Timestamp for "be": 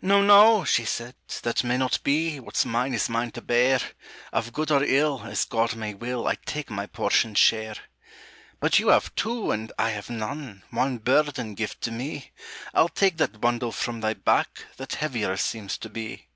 2.04-2.38, 15.88-16.28